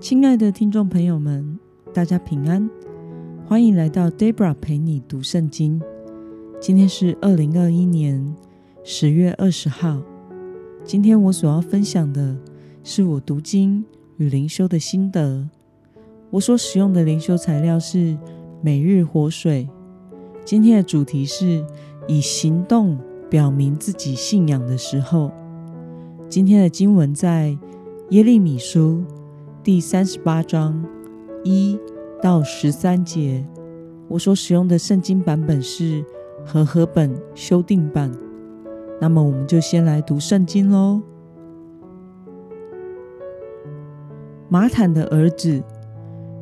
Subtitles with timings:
[0.00, 1.58] 亲爱的听众朋友们，
[1.92, 2.68] 大家平安，
[3.46, 5.80] 欢迎来到 Debra 陪你读圣经。
[6.60, 8.34] 今天是二零二一年
[8.84, 10.00] 十月二十号。
[10.84, 12.36] 今天我所要分享的
[12.84, 13.84] 是我读经
[14.18, 15.48] 与灵修的心得。
[16.30, 18.16] 我所使用的灵修材料是
[18.60, 19.68] 每日活水。
[20.44, 21.64] 今天的主题是
[22.06, 22.98] 以行动
[23.28, 25.32] 表明自己信仰的时候。
[26.28, 27.56] 今天的经文在
[28.10, 29.04] 耶利米书
[29.66, 30.80] 第三十八章
[31.42, 31.76] 一
[32.22, 33.44] 到十三节。
[34.06, 36.04] 我所使用的圣经版本是
[36.44, 38.12] 和合本修订版。
[39.00, 41.02] 那么，我们就先来读圣经喽。
[44.48, 45.60] 马坦的儿子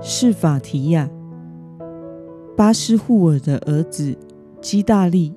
[0.00, 1.10] 是法提亚，
[2.56, 4.16] 巴斯户尔的儿子
[4.60, 5.34] 基大利，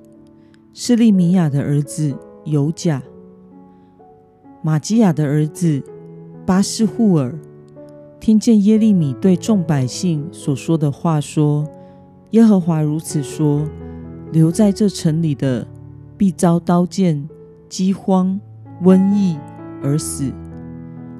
[0.72, 3.02] 是利米亚的儿子尤甲。
[4.62, 5.82] 玛基亚的儿子
[6.46, 7.36] 巴斯户尔
[8.22, 11.66] 听见耶利米对众百姓所说的话，说
[12.30, 13.66] ：“耶和华如此说：
[14.30, 15.66] 留在这城里的
[16.16, 17.28] 必遭刀剑、
[17.68, 18.40] 饥荒、
[18.84, 19.36] 瘟疫
[19.82, 20.30] 而死；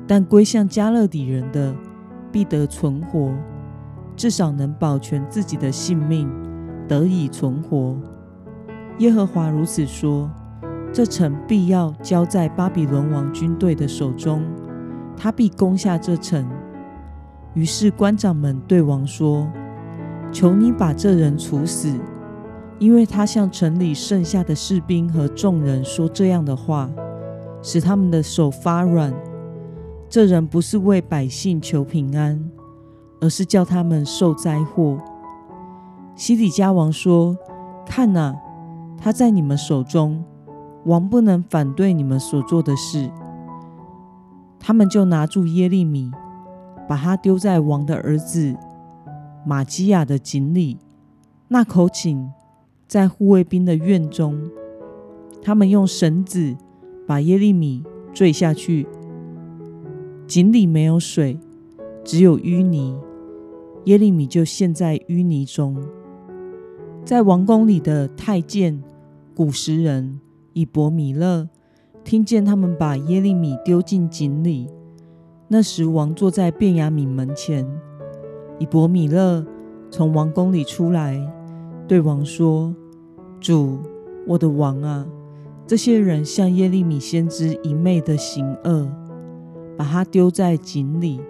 [0.06, 1.74] 但归向加勒底人的
[2.30, 3.34] 必得存活，
[4.14, 6.30] 至少能保全自己的性命，
[6.86, 7.98] 得以存活。
[8.98, 10.30] 耶和华如此说。”
[10.94, 14.44] 这城必要交在巴比伦王军队的手中，
[15.16, 16.46] 他必攻下这城。
[17.54, 19.46] 于是官长们对王说
[20.32, 21.94] ：“求你把这人处死，
[22.78, 26.90] 因为他向城里剩下的士兵和众人说这样的话，
[27.62, 29.12] 使他们的手发软。
[30.08, 32.50] 这人不是为百姓求平安，
[33.20, 34.98] 而是叫他们受灾祸。”
[36.16, 37.36] 西底家王说
[37.86, 38.34] ：“看哪，
[38.98, 40.24] 他在你们手中。”
[40.84, 43.08] 王不能反对你们所做的事，
[44.58, 46.10] 他们就拿住耶利米，
[46.88, 48.56] 把他丢在王的儿子
[49.46, 50.78] 玛基亚的井里。
[51.48, 52.30] 那口井
[52.86, 54.50] 在护卫兵的院中。
[55.42, 56.56] 他们用绳子
[57.06, 58.86] 把耶利米坠下去。
[60.26, 61.38] 井里没有水，
[62.04, 62.96] 只有淤泥。
[63.84, 65.76] 耶利米就陷在淤泥中。
[67.04, 68.82] 在王宫里的太监
[69.34, 70.20] 古时人。
[70.54, 71.48] 以伯米勒
[72.04, 74.68] 听见他们把耶利米丢进井里，
[75.52, 77.68] 那时王坐在便雅悯门前。
[78.58, 79.44] 以伯米勒
[79.90, 81.20] 从王宫里出来，
[81.86, 82.74] 对王说
[83.38, 83.78] ：“主，
[84.26, 85.06] 我的王啊，
[85.66, 88.88] 这些人向耶利米先知一昧的行恶，
[89.76, 91.20] 把他丢在井里，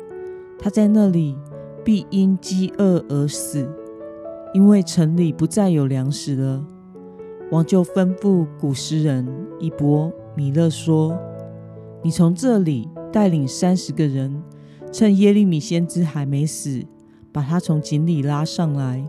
[0.56, 1.37] 他在那里
[1.82, 3.69] 必因饥饿而死，
[4.55, 6.65] 因为城里不再有粮食了。”
[7.50, 9.27] 王就吩咐古诗人
[9.59, 11.19] 伊伯米勒说
[12.05, 14.43] ：“你从这里带领三十个人，
[14.91, 16.84] 趁耶利米先知还没死，
[17.31, 19.06] 把他从井里拉上来。”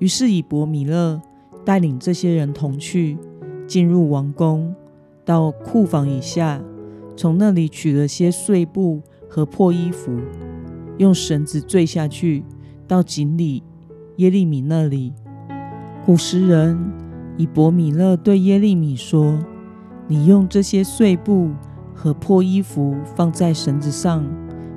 [0.00, 1.20] 于是以伯米勒
[1.64, 3.18] 带领这些人同去，
[3.66, 4.74] 进入王宫，
[5.24, 6.62] 到库房以下，
[7.16, 10.18] 从那里取了些碎布和破衣服，
[10.96, 12.42] 用绳子坠下去，
[12.88, 13.62] 到井里
[14.16, 15.12] 耶利米那里。
[16.04, 16.92] 古时人。
[17.36, 19.38] 以伯米勒对耶利米说
[20.06, 21.52] ：“你用这些碎布
[22.02, 24.24] 和破衣服放在绳子上，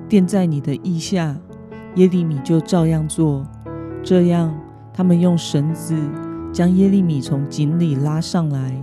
[0.09, 1.33] 垫在你的腋下。”
[1.95, 3.47] 耶利米就照样做。
[4.03, 4.53] 这样，
[4.93, 5.95] 他们用绳子
[6.51, 8.75] 将耶利米从井里拉上来。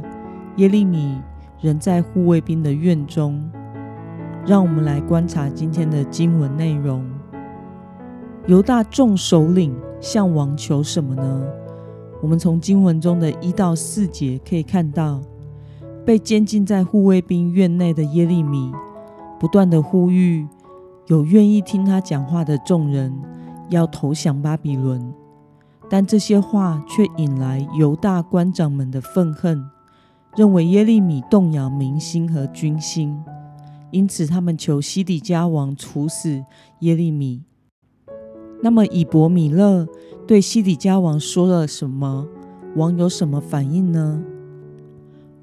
[0.57, 1.21] 耶利米
[1.61, 3.39] 仍在护卫兵的院中。
[4.47, 7.05] 让我们来观察今天的经文内容。
[8.47, 11.45] 犹大众首领向王求什么呢？
[12.23, 15.21] 我们从经文中的一到四节可以看到，
[16.05, 18.73] 被监禁在护卫兵院内的耶利米，
[19.39, 20.47] 不断的呼吁
[21.07, 23.13] 有愿意听他讲话的众人
[23.69, 25.13] 要投降巴比伦，
[25.89, 29.65] 但这些话却引来犹大官长们的愤恨，
[30.37, 33.23] 认为耶利米动摇民心和军心，
[33.91, 36.45] 因此他们求西底家王处死
[36.81, 37.43] 耶利米。
[38.63, 39.87] 那么以伯米勒。
[40.27, 42.29] 对西底家王说了什么？
[42.77, 44.23] 王有什么反应呢？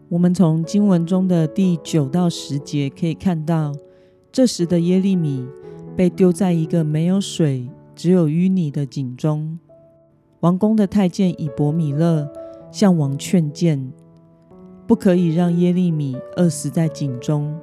[0.09, 3.75] 我们从经文中的第九到十节可以看到，
[4.31, 5.45] 这时的耶利米
[5.97, 9.59] 被丢在一个没有水、只有淤泥的井中。
[10.39, 12.25] 王宫的太监以伯米勒
[12.71, 13.91] 向王劝谏，
[14.87, 17.53] 不可以让耶利米饿死在井中。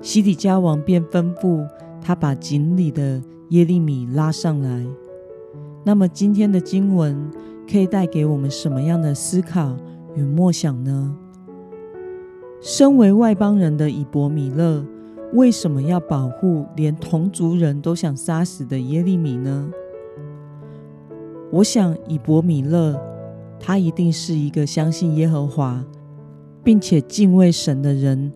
[0.00, 1.68] 西底家王便吩咐
[2.00, 4.86] 他把井里的耶利米拉上来。
[5.84, 7.30] 那么今天的经文
[7.70, 9.76] 可以带给我们什么样的思考
[10.14, 11.14] 与默想呢？
[12.60, 14.84] 身为外邦人的以伯米勒
[15.32, 19.70] 为什么要保护连同族人都想杀死的耶利米呢？
[21.50, 22.98] 我想以伯米勒，
[23.60, 25.84] 他一定是一个相信耶和华，
[26.64, 28.32] 并且敬畏神的人，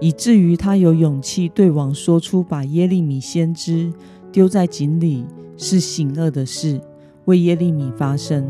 [0.00, 3.92] 以至于他有勇气对王说出把耶利米先知
[4.30, 5.24] 丢在井里
[5.56, 6.80] 是行恶的事，
[7.24, 8.48] 为耶利米发声。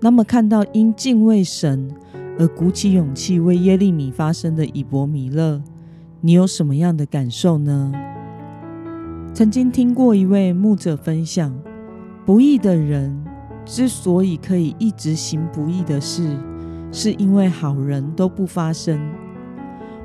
[0.00, 1.90] 那么，看到因敬畏神
[2.38, 5.62] 而鼓起勇气为耶利米发声的以伯米勒。
[6.20, 7.92] 你有什么样的感受呢？
[9.32, 11.54] 曾经听过一位牧者分享，
[12.24, 13.24] 不义的人
[13.64, 16.36] 之所以可以一直行不义的事，
[16.90, 18.98] 是因为好人都不发声。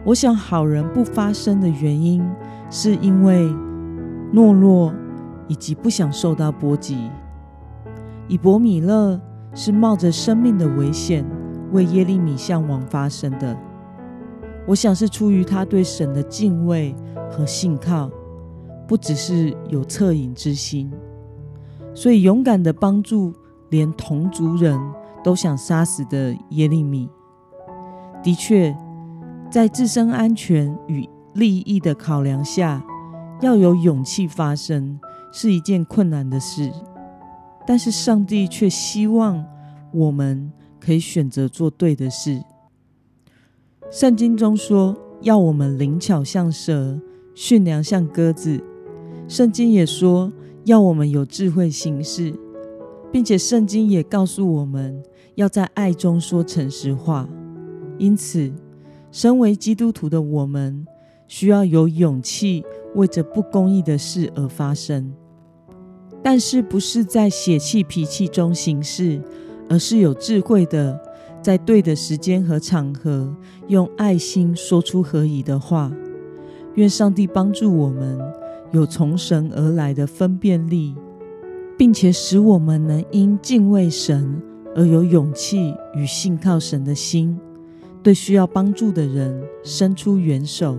[0.04, 2.22] 我想，好人不发声的原因，
[2.70, 3.48] 是因为
[4.34, 4.94] 懦弱
[5.48, 7.10] 以及不想受到波及。
[8.28, 9.20] 以伯米勒
[9.54, 11.26] 是冒着生命的危险
[11.71, 13.57] 为耶利米向王发声的。
[14.68, 16.95] 我想是出于他对神的敬畏
[17.30, 18.10] 和信靠，
[18.88, 20.92] 不只是有恻隐之心，
[21.94, 23.33] 所以勇敢的帮助
[23.69, 24.80] 连同族人
[25.24, 27.10] 都想杀死的耶利米。
[28.21, 28.75] 的确，
[29.50, 32.83] 在自身安全与利益的考量下，
[33.42, 35.00] 要有勇气发声
[35.31, 36.71] 是一件困难的事。
[37.66, 39.45] 但是上帝却希望
[39.92, 40.51] 我们
[40.89, 42.44] 可以选择做对的事。
[43.91, 47.00] 圣经中说，要我们灵巧像蛇，
[47.36, 48.59] 驯良像鸽子。
[49.27, 50.33] 圣经也说，
[50.65, 52.33] 要我们有智慧行事，
[53.12, 55.03] 并且圣经也告诉我们
[55.36, 57.30] 要在爱中说诚实话。
[58.00, 58.51] 因此，
[59.12, 60.88] 身为基督徒的我们，
[61.27, 62.65] 需要有勇气
[62.95, 65.13] 为着不公义的事而发声，
[66.24, 69.21] 但是不是在血气脾气中行事，
[69.69, 71.00] 而是有智慧的。
[71.42, 73.33] 在对的时间和场合，
[73.69, 75.89] 用爱心说出合宜的话。
[76.75, 78.19] 愿上帝帮助我们
[78.71, 80.95] 有从神而来的分辨力，
[81.77, 84.42] 并且使我们能因敬畏神
[84.75, 87.39] 而有勇气与信靠神的心，
[88.04, 90.77] 对需要帮助的人伸出援手，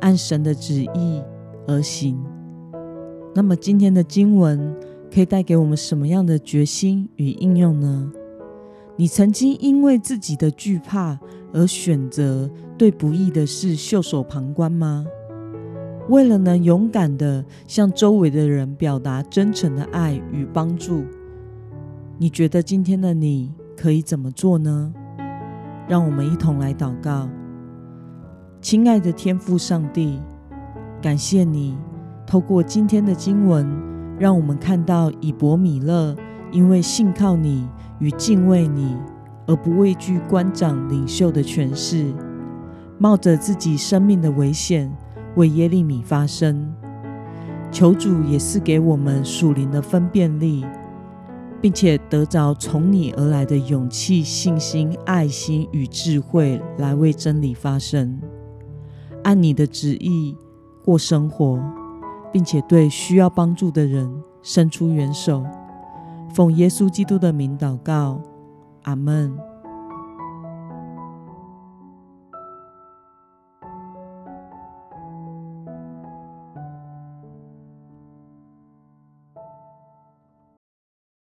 [0.00, 1.22] 按神的旨意
[1.66, 2.18] 而行。
[3.34, 4.74] 那么，今天的经文
[5.14, 8.10] 可以带给我们什么样的决心与应用呢？
[8.96, 11.16] 你曾经因为自己的惧怕
[11.52, 15.06] 而选择对不义的事袖手旁观吗？
[16.08, 21.04] 为了能勇敢的向周围的人表达真诚的爱与帮助，
[22.18, 24.92] 你觉得今天的你可以怎么做呢？
[25.86, 27.28] 让我们一同来祷告。
[28.60, 30.18] 亲爱的天父上帝，
[31.00, 31.78] 感谢你
[32.26, 33.64] 透过今天的经文，
[34.18, 36.14] 让我们看到以伯米勒
[36.52, 37.68] 因为信靠你。
[38.00, 38.96] 与敬畏你
[39.46, 42.12] 而不畏惧官长领袖的权势，
[42.98, 44.92] 冒着自己生命的危险
[45.36, 46.74] 为耶利米发声。
[47.70, 50.66] 求主也是给我们属灵的分辨力，
[51.60, 58.20] 并且得着从你而来的勇气、信心、爱心与智慧，来为真理发声，
[59.22, 60.36] 按你的旨意
[60.84, 61.62] 过生活，
[62.34, 65.44] 并且对需要帮助的人伸出援手。
[66.30, 68.20] 奉耶稣基督的名祷告，
[68.82, 69.38] 阿门。